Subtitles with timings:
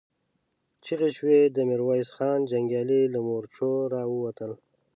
[0.85, 4.51] چيغې شوې، د ميرويس خان جنګيالي له مورچو را ووتل.